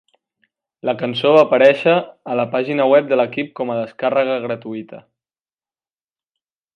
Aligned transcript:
La 0.89 0.93
cançó 1.01 1.33
va 1.35 1.41
aparèixer 1.47 1.93
a 2.35 2.39
la 2.41 2.45
pàgina 2.55 2.89
web 2.93 3.11
de 3.13 3.21
l'equip 3.23 3.53
com 3.61 3.73
a 3.75 3.79
descàrrega 3.83 4.39
gratuïta. 4.47 5.05